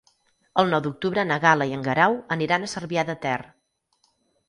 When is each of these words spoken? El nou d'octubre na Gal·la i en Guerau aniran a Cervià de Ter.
El 0.63 0.71
nou 0.75 0.81
d'octubre 0.85 1.27
na 1.33 1.37
Gal·la 1.45 1.69
i 1.73 1.77
en 1.77 1.85
Guerau 1.91 2.19
aniran 2.39 2.69
a 2.69 2.73
Cervià 2.75 3.09
de 3.11 3.21
Ter. 3.27 3.39